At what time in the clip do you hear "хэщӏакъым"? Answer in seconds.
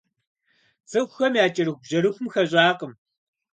2.33-2.93